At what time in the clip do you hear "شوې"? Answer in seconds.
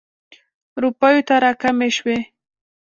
1.97-2.17